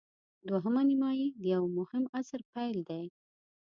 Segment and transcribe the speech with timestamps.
[0.47, 3.05] دوهمه نیمايي د یوه مهم عصر پیل دی.